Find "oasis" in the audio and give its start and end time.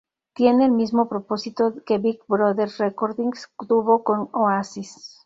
4.33-5.19